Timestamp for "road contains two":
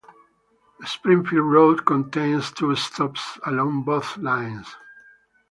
1.53-2.75